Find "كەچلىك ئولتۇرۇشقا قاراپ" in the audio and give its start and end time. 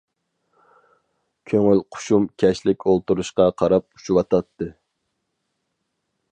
2.43-3.89